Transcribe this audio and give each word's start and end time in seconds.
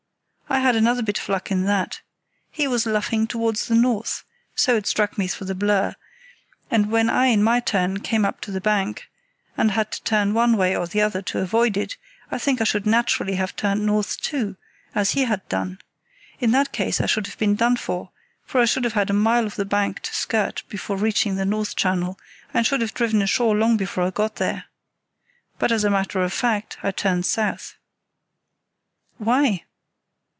I 0.53 0.59
had 0.59 0.75
another 0.75 1.01
bit 1.01 1.17
of 1.17 1.29
luck 1.29 1.49
in 1.49 1.63
that. 1.63 2.01
He 2.51 2.67
was 2.67 2.85
luffing 2.85 3.25
towards 3.25 3.67
the 3.67 3.73
north—so 3.73 4.75
it 4.75 4.85
struck 4.85 5.17
me 5.17 5.27
through 5.27 5.47
the 5.47 5.55
blur—and 5.55 6.91
when 6.91 7.09
I 7.09 7.27
in 7.27 7.41
my 7.41 7.61
turn 7.61 8.01
came 8.01 8.25
up 8.25 8.41
to 8.41 8.51
the 8.51 8.59
bank, 8.59 9.07
and 9.55 9.71
had 9.71 9.93
to 9.93 10.03
turn 10.03 10.33
one 10.33 10.57
way 10.57 10.75
or 10.75 10.87
the 10.87 10.99
other 11.01 11.21
to 11.23 11.39
avoid 11.39 11.77
it, 11.77 11.95
I 12.29 12.37
think 12.37 12.59
I 12.59 12.65
should 12.65 12.85
naturally 12.85 13.35
have 13.35 13.55
turned 13.55 13.85
north 13.85 14.19
too, 14.19 14.57
as 14.93 15.11
he 15.11 15.23
had 15.23 15.47
done. 15.47 15.79
In 16.41 16.51
that 16.51 16.73
case 16.73 16.99
I 16.99 17.05
should 17.05 17.27
have 17.27 17.37
been 17.37 17.55
done 17.55 17.77
for, 17.77 18.11
for 18.43 18.59
I 18.59 18.65
should 18.65 18.83
have 18.83 18.91
had 18.93 19.09
a 19.09 19.13
mile 19.13 19.45
of 19.45 19.55
the 19.55 19.63
bank 19.63 20.01
to 20.01 20.13
skirt 20.13 20.63
before 20.67 20.97
reaching 20.97 21.37
the 21.37 21.45
north 21.45 21.77
channel, 21.77 22.19
and 22.53 22.67
should 22.67 22.81
have 22.81 22.93
driven 22.93 23.21
ashore 23.21 23.55
long 23.55 23.77
before 23.77 24.03
I 24.03 24.09
got 24.09 24.35
there. 24.35 24.65
But 25.59 25.71
as 25.71 25.85
a 25.85 25.89
matter 25.89 26.21
of 26.21 26.33
fact 26.33 26.77
I 26.83 26.91
turned 26.91 27.25
south." 27.25 27.77
"Why?" 29.17 29.63